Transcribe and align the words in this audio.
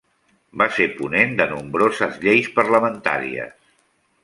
Va 0.61 0.65
ser 0.77 0.87
ponent 1.01 1.35
de 1.41 1.47
nombroses 1.51 2.19
lleis 2.25 2.51
parlamentàries. 2.59 3.57